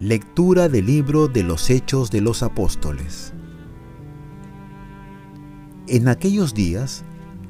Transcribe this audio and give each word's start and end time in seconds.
Lectura 0.00 0.70
del 0.70 0.86
libro 0.86 1.28
de 1.28 1.42
los 1.42 1.68
Hechos 1.68 2.10
de 2.10 2.22
los 2.22 2.42
Apóstoles. 2.42 3.34
En 5.88 6.08
aquellos 6.08 6.54
días, 6.54 7.04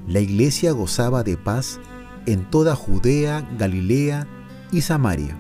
la 0.09 0.19
iglesia 0.19 0.73
gozaba 0.73 1.23
de 1.23 1.37
paz 1.37 1.79
en 2.27 2.51
toda 2.51 2.75
Judea, 2.75 3.49
Galilea 3.57 4.27
y 4.73 4.81
Samaria. 4.81 5.37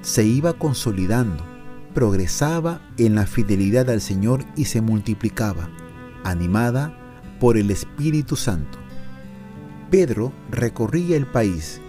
Se 0.00 0.24
iba 0.24 0.54
consolidando, 0.54 1.44
progresaba 1.92 2.80
en 2.96 3.16
la 3.16 3.26
fidelidad 3.26 3.90
al 3.90 4.00
Señor 4.00 4.46
y 4.56 4.64
se 4.64 4.80
multiplicaba, 4.80 5.68
animada 6.24 6.98
por 7.38 7.56
el 7.56 7.70
Espíritu 7.70 8.36
Santo. 8.36 8.78
Pedro 9.90 10.32
recorría 10.50 11.16
el 11.16 11.26
país 11.26 11.80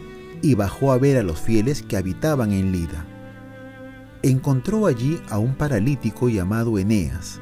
y 0.41 0.53
bajó 0.53 0.91
a 0.91 0.97
ver 0.97 1.17
a 1.17 1.23
los 1.23 1.39
fieles 1.39 1.81
que 1.81 1.97
habitaban 1.97 2.51
en 2.51 2.71
Lida 2.71 3.05
encontró 4.29 4.87
allí 4.87 5.21
a 5.29 5.37
un 5.37 5.53
paralítico 5.53 6.29
llamado 6.29 6.79
Eneas, 6.79 7.39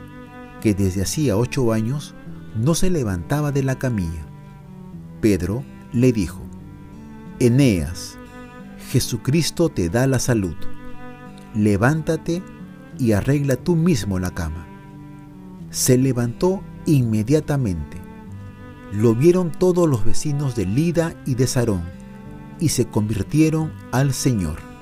que 0.62 0.74
desde 0.74 1.02
hacía 1.02 1.38
ocho 1.38 1.72
años 1.72 2.14
no 2.56 2.76
se 2.76 2.90
levantaba 2.90 3.54
de 3.54 3.64
la 3.64 3.80
camilla. 3.80 4.26
Pedro 5.22 5.64
le 5.94 6.12
dijo, 6.12 6.42
Eneas, 7.40 8.18
Jesucristo 8.92 9.70
te 9.70 9.90
da 9.90 10.08
la 10.08 10.20
salud. 10.20 10.56
Levántate 11.56 12.44
y 13.00 13.14
arregla 13.14 13.56
tú 13.56 13.78
mismo 13.78 14.20
la 14.20 14.32
cama. 14.32 14.68
Se 15.70 15.98
levantó 15.98 16.64
inmediatamente. 16.86 17.98
Lo 18.92 19.16
vieron 19.16 19.52
todos 19.52 19.90
los 19.90 20.06
vecinos 20.06 20.56
de 20.56 20.66
Lida 20.66 21.16
y 21.26 21.36
de 21.36 21.48
Sarón 21.48 21.84
y 22.60 22.70
se 22.70 22.86
convirtieron 22.86 23.72
al 23.92 24.14
Señor 24.14 24.74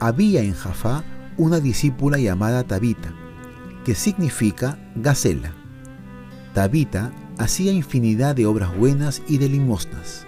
había 0.00 0.42
en 0.42 0.54
Jafá 0.54 1.04
una 1.36 1.60
discípula 1.60 2.18
llamada 2.18 2.64
Tabita, 2.64 3.12
que 3.84 3.94
significa 3.94 4.78
gacela. 4.94 5.52
Tabita 6.54 7.12
hacía 7.38 7.72
infinidad 7.72 8.34
de 8.34 8.46
obras 8.46 8.76
buenas 8.76 9.22
y 9.28 9.38
de 9.38 9.48
limosnas. 9.48 10.26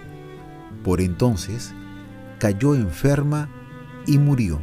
Por 0.83 1.01
entonces 1.01 1.73
cayó 2.39 2.75
enferma 2.75 3.49
y 4.07 4.17
murió. 4.17 4.59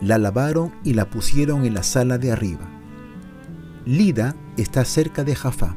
La 0.00 0.18
lavaron 0.18 0.72
y 0.84 0.94
la 0.94 1.08
pusieron 1.08 1.64
en 1.64 1.74
la 1.74 1.82
sala 1.82 2.18
de 2.18 2.32
arriba. 2.32 2.68
Lida 3.84 4.34
está 4.56 4.84
cerca 4.84 5.24
de 5.24 5.34
Jafá. 5.34 5.76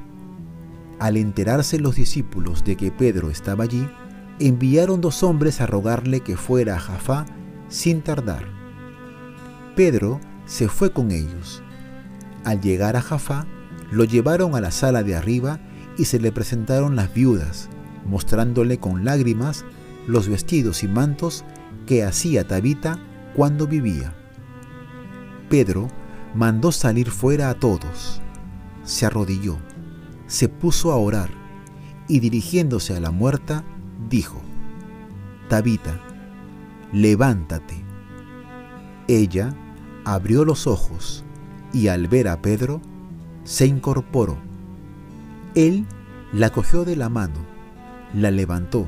Al 0.99 1.17
enterarse 1.17 1.79
los 1.79 1.95
discípulos 1.95 2.63
de 2.63 2.75
que 2.75 2.91
Pedro 2.91 3.29
estaba 3.29 3.63
allí, 3.63 3.87
enviaron 4.39 5.01
dos 5.01 5.23
hombres 5.23 5.61
a 5.61 5.65
rogarle 5.65 6.21
que 6.21 6.37
fuera 6.37 6.75
a 6.75 6.79
Jafá 6.79 7.25
sin 7.69 8.01
tardar. 8.01 8.45
Pedro 9.75 10.19
se 10.45 10.67
fue 10.69 10.91
con 10.91 11.11
ellos. 11.11 11.61
Al 12.43 12.61
llegar 12.61 12.95
a 12.95 13.01
Jafá, 13.01 13.45
lo 13.91 14.03
llevaron 14.03 14.55
a 14.55 14.61
la 14.61 14.71
sala 14.71 15.03
de 15.03 15.15
arriba 15.15 15.59
y 15.97 16.05
se 16.05 16.19
le 16.19 16.31
presentaron 16.31 16.95
las 16.95 17.13
viudas, 17.13 17.69
mostrándole 18.05 18.77
con 18.77 19.05
lágrimas 19.05 19.65
los 20.07 20.27
vestidos 20.27 20.83
y 20.83 20.87
mantos 20.87 21.43
que 21.85 22.03
hacía 22.03 22.47
Tabita 22.47 22.99
cuando 23.35 23.67
vivía. 23.67 24.13
Pedro 25.49 25.87
mandó 26.33 26.71
salir 26.71 27.11
fuera 27.11 27.49
a 27.49 27.55
todos. 27.55 28.21
Se 28.85 29.05
arrodilló, 29.05 29.57
se 30.27 30.47
puso 30.47 30.91
a 30.91 30.95
orar 30.95 31.29
y 32.07 32.19
dirigiéndose 32.19 32.95
a 32.95 32.99
la 32.99 33.11
muerta, 33.11 33.63
dijo, 34.09 34.41
Tabita, 35.49 35.99
levántate. 36.91 37.83
Ella 39.07 39.55
abrió 40.05 40.45
los 40.45 40.67
ojos 40.67 41.23
y 41.73 41.89
al 41.89 42.07
ver 42.07 42.27
a 42.27 42.41
Pedro, 42.41 42.81
se 43.43 43.67
incorporó. 43.67 44.37
Él 45.55 45.85
la 46.31 46.51
cogió 46.51 46.85
de 46.85 46.95
la 46.95 47.09
mano, 47.09 47.45
la 48.13 48.31
levantó 48.31 48.87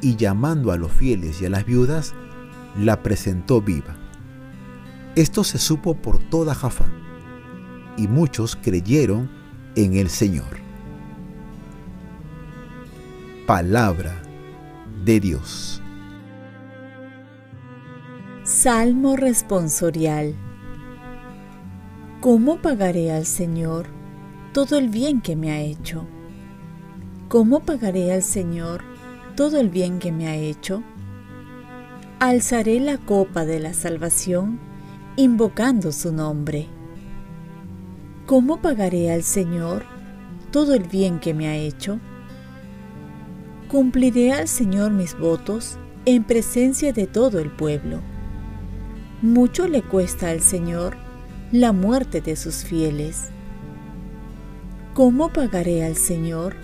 y 0.00 0.16
llamando 0.16 0.72
a 0.72 0.76
los 0.76 0.92
fieles 0.92 1.40
y 1.40 1.46
a 1.46 1.50
las 1.50 1.64
viudas, 1.64 2.14
la 2.76 3.02
presentó 3.02 3.60
viva. 3.60 3.96
Esto 5.16 5.42
se 5.44 5.58
supo 5.58 5.96
por 5.96 6.18
toda 6.18 6.54
Jafá, 6.54 6.86
y 7.98 8.08
muchos 8.08 8.56
creyeron 8.56 9.28
en 9.74 9.94
el 9.96 10.08
Señor. 10.08 10.58
Palabra 13.46 14.22
de 15.04 15.20
Dios. 15.20 15.82
Salmo 18.44 19.16
responsorial. 19.16 20.34
¿Cómo 22.20 22.62
pagaré 22.62 23.12
al 23.12 23.26
Señor 23.26 23.86
todo 24.52 24.78
el 24.78 24.88
bien 24.88 25.20
que 25.20 25.36
me 25.36 25.50
ha 25.50 25.60
hecho? 25.60 26.06
¿Cómo 27.28 27.60
pagaré 27.60 28.12
al 28.12 28.22
Señor 28.22 28.82
todo 29.36 29.60
el 29.60 29.68
bien 29.68 29.98
que 29.98 30.12
me 30.12 30.28
ha 30.28 30.36
hecho? 30.36 30.82
Alzaré 32.20 32.80
la 32.80 32.98
copa 32.98 33.44
de 33.44 33.60
la 33.60 33.74
salvación 33.74 34.58
invocando 35.16 35.92
su 35.92 36.12
nombre. 36.12 36.77
¿Cómo 38.28 38.62
pagaré 38.62 39.10
al 39.10 39.24
Señor 39.24 39.82
todo 40.52 40.74
el 40.74 40.84
bien 40.84 41.18
que 41.18 41.34
me 41.34 41.48
ha 41.48 41.56
hecho? 41.56 41.98
Cumpliré 43.66 44.32
al 44.32 44.46
Señor 44.46 44.92
mis 44.92 45.18
votos 45.18 45.76
en 46.04 46.22
presencia 46.22 46.92
de 46.92 47.08
todo 47.08 47.40
el 47.40 47.50
pueblo 47.50 48.00
mucho 49.22 49.66
le 49.66 49.82
cuesta 49.82 50.30
al 50.30 50.42
Señor 50.42 50.96
la 51.50 51.72
muerte 51.72 52.20
de 52.20 52.36
sus 52.36 52.64
fieles. 52.64 53.30
¿Cómo 54.94 55.32
pagaré 55.32 55.84
al 55.84 55.96
Señor 55.96 56.54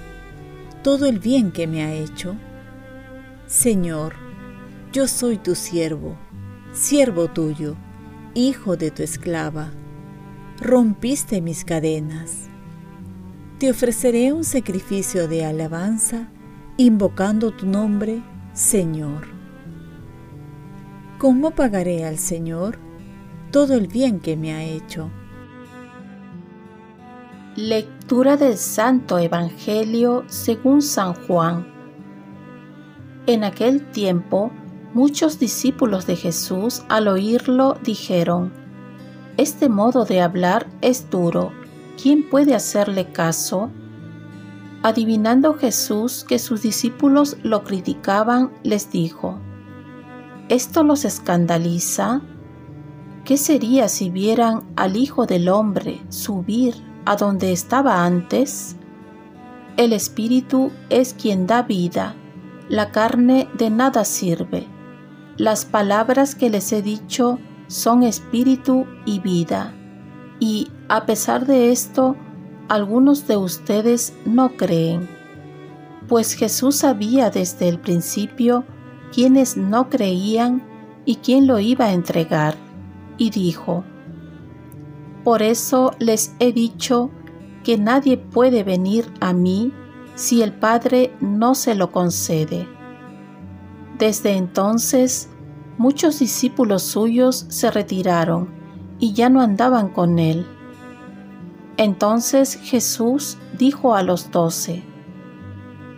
todo 0.85 1.07
el 1.07 1.19
bien 1.19 1.51
que 1.51 1.67
me 1.67 1.83
ha 1.83 1.93
hecho? 1.93 2.37
Señor, 3.47 4.15
yo 4.93 5.09
soy 5.09 5.39
tu 5.39 5.57
siervo, 5.57 6.17
siervo 6.73 7.27
tuyo, 7.27 7.75
hijo 8.35 8.77
de 8.77 8.93
tu 8.93 9.03
esclava. 9.03 9.73
Rompiste 10.61 11.41
mis 11.41 11.65
cadenas. 11.65 12.49
Te 13.59 13.71
ofreceré 13.71 14.33
un 14.33 14.45
sacrificio 14.45 15.27
de 15.27 15.45
alabanza, 15.45 16.29
invocando 16.77 17.51
tu 17.51 17.67
nombre, 17.67 18.23
Señor. 18.53 19.27
¿Cómo 21.19 21.51
pagaré 21.51 22.05
al 22.05 22.19
Señor 22.19 22.79
todo 23.51 23.75
el 23.75 23.89
bien 23.89 24.21
que 24.21 24.37
me 24.37 24.55
ha 24.55 24.63
hecho? 24.63 25.11
Lectura 27.57 28.37
del 28.37 28.57
Santo 28.57 29.19
Evangelio 29.19 30.23
según 30.29 30.83
San 30.83 31.15
Juan. 31.15 31.67
En 33.27 33.43
aquel 33.43 33.91
tiempo, 33.91 34.53
muchos 34.93 35.41
discípulos 35.41 36.07
de 36.07 36.15
Jesús 36.15 36.85
al 36.89 37.09
oírlo 37.09 37.77
dijeron, 37.83 38.64
Este 39.37 39.69
modo 39.69 40.05
de 40.05 40.21
hablar 40.21 40.69
es 40.81 41.11
duro, 41.11 41.51
¿quién 42.01 42.29
puede 42.31 42.55
hacerle 42.55 43.11
caso? 43.11 43.71
Adivinando 44.85 45.55
Jesús 45.55 46.25
que 46.29 46.39
sus 46.39 46.63
discípulos 46.63 47.37
lo 47.43 47.65
criticaban, 47.65 48.53
les 48.63 48.93
dijo, 48.93 49.41
¿Esto 50.49 50.85
los 50.85 51.05
escandaliza? 51.05 52.21
¿Qué 53.25 53.37
sería 53.37 53.89
si 53.89 54.11
vieran 54.11 54.63
al 54.77 54.97
Hijo 54.97 55.27
del 55.27 55.49
Hombre 55.49 56.03
subir 56.11 56.75
a 57.05 57.17
donde 57.17 57.51
estaba 57.51 58.05
antes? 58.05 58.77
El 59.77 59.93
Espíritu 59.93 60.71
es 60.91 61.13
quien 61.15 61.49
da 61.49 61.63
vida, 61.63 62.15
la 62.69 62.93
carne 62.93 63.49
de 63.59 63.71
nada 63.71 64.05
sirve. 64.05 64.69
Las 65.39 65.65
palabras 65.65 66.37
que 66.37 66.51
les 66.51 66.73
he 66.73 66.83
dicho 66.83 67.41
son 67.67 68.03
espíritu 68.03 68.87
y 69.05 69.21
vida. 69.21 69.75
Y 70.41 70.71
a 70.89 71.07
pesar 71.07 71.47
de 71.47 71.71
esto, 71.73 72.17
algunos 72.69 73.27
de 73.27 73.37
ustedes 73.37 74.15
no 74.25 74.57
creen. 74.57 75.09
Pues 76.09 76.35
Jesús 76.35 76.77
sabía 76.77 77.31
desde 77.31 77.69
el 77.69 77.79
principio 77.79 78.65
quienes 79.13 79.57
no 79.57 79.89
creían 79.89 80.63
y 81.05 81.17
quién 81.17 81.47
lo 81.47 81.59
iba 81.59 81.87
a 81.87 81.93
entregar, 81.93 82.57
y 83.17 83.31
dijo, 83.31 83.85
Por 85.23 85.43
eso 85.43 85.93
les 85.99 86.35
he 86.39 86.53
dicho 86.53 87.11
que 87.63 87.79
nadie 87.79 88.17
puede 88.17 88.65
venir 88.65 89.13
a 89.21 89.33
mí 89.33 89.73
si 90.15 90.43
el 90.43 90.53
Padre 90.53 91.13
no 91.21 91.55
se 91.55 91.75
lo 91.75 91.93
concede. 91.93 92.69
Desde 93.99 94.37
entonces, 94.37 95.31
muchos 95.79 96.19
discípulos 96.19 96.83
suyos 96.83 97.47
se 97.49 97.71
retiraron 97.71 98.49
y 98.99 99.13
ya 99.13 99.29
no 99.29 99.41
andaban 99.41 99.89
con 99.89 100.19
él. 100.19 100.47
Entonces 101.77 102.59
Jesús 102.63 103.39
dijo 103.59 103.95
a 103.95 104.03
los 104.03 104.31
doce, 104.31 104.85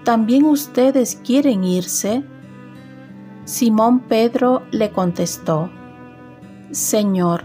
¿también 0.05 0.45
ustedes 0.45 1.17
quieren 1.17 1.65
irse? 1.65 2.25
Simón 3.45 4.01
Pedro 4.01 4.63
le 4.71 4.91
contestó, 4.91 5.71
Señor, 6.71 7.45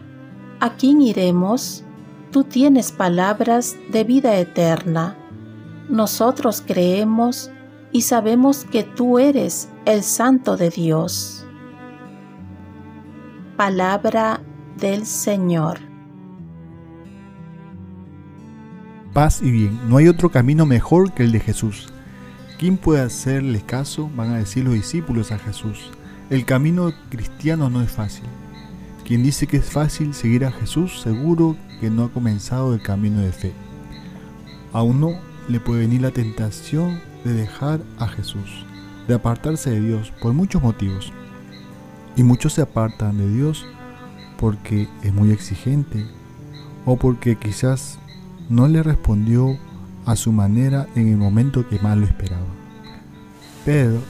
¿a 0.59 0.73
quién 0.73 1.01
iremos? 1.01 1.83
Tú 2.31 2.43
tienes 2.45 2.91
palabras 2.91 3.75
de 3.91 4.03
vida 4.03 4.37
eterna. 4.37 5.17
Nosotros 5.89 6.63
creemos 6.65 7.51
y 7.91 8.01
sabemos 8.01 8.63
que 8.63 8.83
tú 8.83 9.19
eres 9.19 9.69
el 9.85 10.01
Santo 10.01 10.55
de 10.55 10.69
Dios. 10.69 11.40
Palabra 13.61 14.41
del 14.79 15.05
Señor. 15.05 15.77
Paz 19.13 19.39
y 19.43 19.51
bien, 19.51 19.79
no 19.87 19.97
hay 19.97 20.07
otro 20.07 20.31
camino 20.31 20.65
mejor 20.65 21.13
que 21.13 21.21
el 21.21 21.31
de 21.31 21.41
Jesús. 21.41 21.93
¿Quién 22.57 22.77
puede 22.77 23.01
hacerle 23.01 23.61
caso? 23.61 24.09
Van 24.15 24.31
a 24.31 24.39
decir 24.39 24.63
los 24.63 24.73
discípulos 24.73 25.31
a 25.31 25.37
Jesús. 25.37 25.91
El 26.31 26.43
camino 26.43 26.91
cristiano 27.11 27.69
no 27.69 27.83
es 27.83 27.91
fácil. 27.91 28.25
Quien 29.05 29.21
dice 29.21 29.45
que 29.45 29.57
es 29.57 29.69
fácil 29.69 30.15
seguir 30.15 30.43
a 30.43 30.51
Jesús, 30.51 30.99
seguro 30.99 31.55
que 31.79 31.91
no 31.91 32.05
ha 32.05 32.11
comenzado 32.11 32.73
el 32.73 32.81
camino 32.81 33.19
de 33.19 33.31
fe. 33.31 33.53
A 34.73 34.81
uno 34.81 35.19
le 35.47 35.59
puede 35.59 35.81
venir 35.81 36.01
la 36.01 36.09
tentación 36.09 36.99
de 37.23 37.33
dejar 37.33 37.81
a 37.99 38.07
Jesús, 38.07 38.65
de 39.07 39.13
apartarse 39.13 39.69
de 39.69 39.81
Dios 39.81 40.11
por 40.19 40.33
muchos 40.33 40.63
motivos. 40.63 41.13
Y 42.15 42.23
muchos 42.23 42.53
se 42.53 42.61
apartan 42.61 43.17
de 43.17 43.29
Dios 43.29 43.65
porque 44.37 44.89
es 45.03 45.13
muy 45.13 45.31
exigente 45.31 46.05
o 46.85 46.97
porque 46.97 47.37
quizás 47.37 47.99
no 48.49 48.67
le 48.67 48.83
respondió 48.83 49.57
a 50.05 50.15
su 50.15 50.31
manera 50.31 50.87
en 50.95 51.07
el 51.07 51.17
momento 51.17 51.67
que 51.67 51.79
más 51.79 51.97
lo 51.97 52.05
esperaba. 52.05 52.47
Pedro 53.63 54.01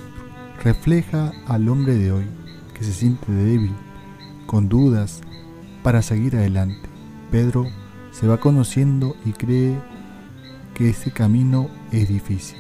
refleja 0.63 1.31
al 1.47 1.67
hombre 1.69 1.95
de 1.95 2.11
hoy 2.11 2.25
que 2.73 2.83
se 2.83 2.93
siente 2.93 3.31
débil, 3.31 3.73
con 4.47 4.69
dudas, 4.69 5.21
para 5.83 6.01
seguir 6.01 6.35
adelante. 6.35 6.89
Pedro 7.29 7.67
se 8.11 8.27
va 8.27 8.39
conociendo 8.39 9.15
y 9.25 9.33
cree 9.33 9.77
que 10.73 10.89
ese 10.89 11.11
camino 11.11 11.69
es 11.91 12.07
difícil. 12.07 12.57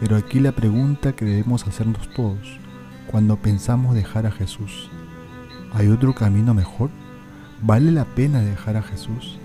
Pero 0.00 0.16
aquí 0.16 0.40
la 0.40 0.52
pregunta 0.52 1.12
que 1.12 1.24
debemos 1.24 1.66
hacernos 1.66 2.08
todos 2.14 2.63
cuando 3.14 3.36
pensamos 3.36 3.94
dejar 3.94 4.26
a 4.26 4.32
Jesús, 4.32 4.90
¿hay 5.72 5.86
otro 5.86 6.16
camino 6.16 6.52
mejor? 6.52 6.90
¿Vale 7.62 7.92
la 7.92 8.06
pena 8.06 8.40
dejar 8.40 8.76
a 8.76 8.82
Jesús? 8.82 9.38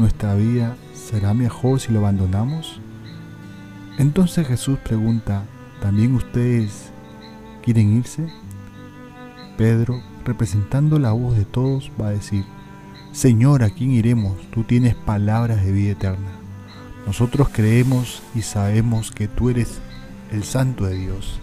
¿Nuestra 0.00 0.34
vida 0.34 0.76
será 0.94 1.32
mejor 1.32 1.78
si 1.78 1.92
lo 1.92 2.00
abandonamos? 2.00 2.80
Entonces 3.98 4.48
Jesús 4.48 4.80
pregunta, 4.80 5.44
¿también 5.80 6.16
ustedes 6.16 6.90
quieren 7.62 7.98
irse? 7.98 8.26
Pedro, 9.56 10.02
representando 10.24 10.98
la 10.98 11.12
voz 11.12 11.36
de 11.36 11.44
todos, 11.44 11.92
va 12.02 12.08
a 12.08 12.18
decir, 12.18 12.44
Señor, 13.12 13.62
¿a 13.62 13.70
quién 13.70 13.92
iremos? 13.92 14.36
Tú 14.50 14.64
tienes 14.64 14.96
palabras 14.96 15.64
de 15.64 15.70
vida 15.70 15.92
eterna. 15.92 16.32
Nosotros 17.06 17.48
creemos 17.50 18.24
y 18.34 18.42
sabemos 18.42 19.12
que 19.12 19.28
tú 19.28 19.50
eres 19.50 19.78
el 20.32 20.42
santo 20.42 20.86
de 20.86 20.96
Dios. 20.96 21.38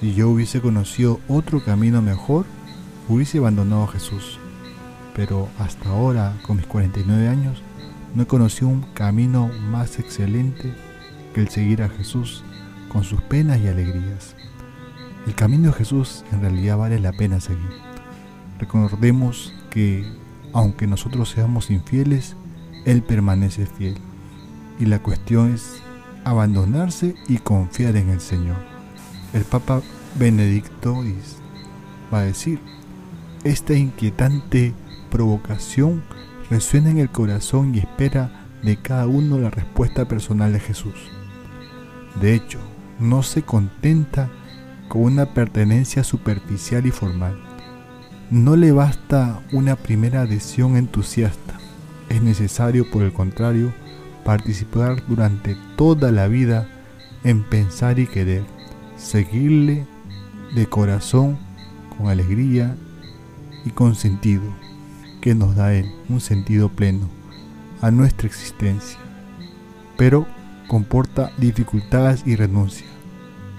Si 0.00 0.14
yo 0.14 0.28
hubiese 0.28 0.60
conocido 0.60 1.20
otro 1.26 1.64
camino 1.64 2.02
mejor, 2.02 2.44
hubiese 3.08 3.38
abandonado 3.38 3.84
a 3.84 3.88
Jesús. 3.88 4.38
Pero 5.14 5.48
hasta 5.58 5.88
ahora, 5.88 6.34
con 6.46 6.58
mis 6.58 6.66
49 6.66 7.28
años, 7.28 7.62
no 8.14 8.24
he 8.24 8.26
conocido 8.26 8.68
un 8.68 8.82
camino 8.92 9.50
más 9.70 9.98
excelente 9.98 10.74
que 11.32 11.40
el 11.40 11.48
seguir 11.48 11.82
a 11.82 11.88
Jesús 11.88 12.44
con 12.90 13.04
sus 13.04 13.22
penas 13.22 13.58
y 13.60 13.68
alegrías. 13.68 14.36
El 15.26 15.34
camino 15.34 15.68
de 15.68 15.78
Jesús 15.78 16.24
en 16.30 16.42
realidad 16.42 16.76
vale 16.76 17.00
la 17.00 17.12
pena 17.12 17.40
seguir. 17.40 17.70
Recordemos 18.58 19.54
que 19.70 20.06
aunque 20.52 20.86
nosotros 20.86 21.30
seamos 21.30 21.70
infieles, 21.70 22.36
él 22.84 23.02
permanece 23.02 23.66
fiel. 23.66 23.96
Y 24.78 24.86
la 24.86 25.02
cuestión 25.02 25.54
es 25.54 25.82
abandonarse 26.24 27.14
y 27.28 27.38
confiar 27.38 27.96
en 27.96 28.10
el 28.10 28.20
Señor. 28.20 28.75
El 29.32 29.42
Papa 29.42 29.82
Benedicto 30.18 31.02
va 32.12 32.20
a 32.20 32.24
decir, 32.24 32.60
esta 33.44 33.74
inquietante 33.74 34.72
provocación 35.10 36.02
resuena 36.50 36.90
en 36.90 36.98
el 36.98 37.10
corazón 37.10 37.74
y 37.74 37.78
espera 37.78 38.46
de 38.62 38.76
cada 38.76 39.06
uno 39.06 39.38
la 39.38 39.50
respuesta 39.50 40.06
personal 40.06 40.52
de 40.52 40.60
Jesús. 40.60 40.94
De 42.20 42.34
hecho, 42.34 42.58
no 42.98 43.22
se 43.22 43.42
contenta 43.42 44.30
con 44.88 45.02
una 45.02 45.34
pertenencia 45.34 46.04
superficial 46.04 46.86
y 46.86 46.90
formal. 46.90 47.38
No 48.30 48.56
le 48.56 48.72
basta 48.72 49.40
una 49.52 49.76
primera 49.76 50.22
adhesión 50.22 50.76
entusiasta 50.76 51.46
es 52.08 52.22
necesario, 52.22 52.88
por 52.90 53.02
el 53.02 53.12
contrario, 53.12 53.72
participar 54.24 55.02
durante 55.06 55.56
toda 55.76 56.12
la 56.12 56.28
vida 56.28 56.68
en 57.24 57.42
pensar 57.42 57.98
y 57.98 58.06
querer, 58.06 58.44
seguirle 58.96 59.86
de 60.54 60.66
corazón, 60.66 61.38
con 61.96 62.08
alegría 62.08 62.76
y 63.64 63.70
con 63.70 63.94
sentido, 63.94 64.44
que 65.20 65.34
nos 65.34 65.56
da 65.56 65.74
Él, 65.74 65.90
un 66.08 66.20
sentido 66.20 66.68
pleno 66.68 67.08
a 67.80 67.90
nuestra 67.90 68.26
existencia. 68.26 68.98
Pero 69.96 70.26
comporta 70.68 71.32
dificultades 71.38 72.22
y 72.26 72.36
renuncia, 72.36 72.86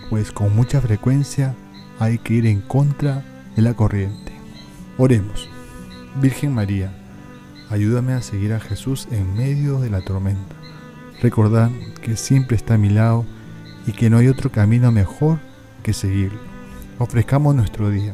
pues 0.09 0.31
con 0.31 0.55
mucha 0.55 0.81
frecuencia 0.81 1.55
hay 1.99 2.17
que 2.17 2.35
ir 2.35 2.45
en 2.45 2.61
contra 2.61 3.23
de 3.55 3.61
la 3.61 3.73
corriente. 3.73 4.31
Oremos. 4.97 5.49
Virgen 6.19 6.53
María, 6.53 6.91
Ayúdame 7.69 8.13
a 8.13 8.21
seguir 8.21 8.53
a 8.53 8.61
Jesús 8.61 9.09
en 9.11 9.35
medio 9.35 9.81
de 9.81 9.89
la 9.89 10.01
tormenta. 10.01 10.55
Recordar 11.21 11.69
que 12.01 12.15
siempre 12.15 12.55
está 12.55 12.75
a 12.75 12.77
mi 12.77 12.89
lado 12.89 13.25
y 13.87 13.93
que 13.93 14.09
no 14.09 14.17
hay 14.17 14.27
otro 14.27 14.51
camino 14.51 14.91
mejor 14.91 15.39
que 15.81 15.93
seguirlo. 15.93 16.39
Ofrezcamos 16.99 17.55
nuestro 17.55 17.89
día. 17.89 18.13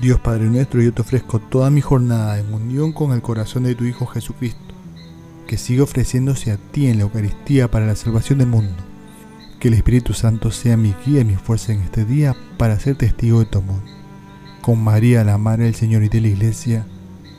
Dios 0.00 0.20
Padre 0.20 0.46
nuestro, 0.46 0.82
yo 0.82 0.92
te 0.92 1.00
ofrezco 1.00 1.38
toda 1.38 1.70
mi 1.70 1.80
jornada 1.80 2.38
en 2.38 2.52
unión 2.52 2.92
con 2.92 3.12
el 3.12 3.22
corazón 3.22 3.62
de 3.62 3.74
tu 3.74 3.84
Hijo 3.84 4.06
Jesucristo, 4.06 4.74
que 5.46 5.56
sigue 5.56 5.80
ofreciéndose 5.80 6.52
a 6.52 6.56
ti 6.56 6.88
en 6.88 6.98
la 6.98 7.04
Eucaristía 7.04 7.70
para 7.70 7.86
la 7.86 7.96
salvación 7.96 8.40
del 8.40 8.48
mundo. 8.48 8.74
Que 9.60 9.68
el 9.68 9.74
Espíritu 9.74 10.12
Santo 10.12 10.50
sea 10.50 10.76
mi 10.76 10.94
guía 11.06 11.20
y 11.20 11.24
mi 11.24 11.36
fuerza 11.36 11.72
en 11.72 11.82
este 11.82 12.04
día 12.04 12.34
para 12.58 12.78
ser 12.78 12.96
testigo 12.96 13.38
de 13.38 13.46
tu 13.46 13.58
amor. 13.60 13.80
Con 14.60 14.82
María, 14.82 15.24
la 15.24 15.38
Madre 15.38 15.64
del 15.64 15.74
Señor 15.74 16.02
y 16.02 16.08
de 16.08 16.20
la 16.20 16.28
Iglesia, 16.28 16.84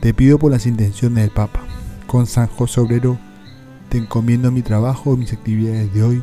te 0.00 0.14
pido 0.14 0.38
por 0.38 0.50
las 0.50 0.66
intenciones 0.66 1.22
del 1.22 1.30
Papa. 1.30 1.60
Con 2.06 2.26
San 2.26 2.46
José 2.46 2.80
Obrero 2.80 3.18
te 3.90 3.98
encomiendo 3.98 4.50
mi 4.50 4.62
trabajo 4.62 5.14
y 5.14 5.18
mis 5.18 5.32
actividades 5.32 5.92
de 5.92 6.02
hoy 6.02 6.22